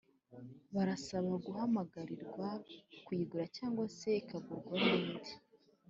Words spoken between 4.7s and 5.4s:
nundi